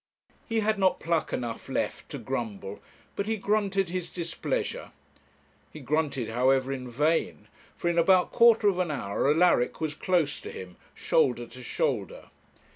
He 0.49 0.61
had 0.61 0.79
not 0.79 0.99
pluck 0.99 1.31
enough 1.31 1.69
left 1.69 2.09
to 2.09 2.17
grumble: 2.17 2.79
but 3.15 3.27
he 3.27 3.37
grunted 3.37 3.89
his 3.89 4.09
displeasure. 4.09 4.89
He 5.71 5.79
grunted, 5.79 6.29
however, 6.29 6.73
in 6.73 6.89
vain; 6.89 7.47
for 7.77 7.87
in 7.87 7.99
about 7.99 8.33
a 8.33 8.35
quarter 8.35 8.67
of 8.67 8.79
an 8.79 8.89
hour 8.89 9.29
Alaric 9.29 9.79
was 9.79 9.93
close 9.93 10.41
to 10.41 10.49
him, 10.49 10.75
shoulder 10.95 11.45
to 11.45 11.61
shoulder. 11.61 12.31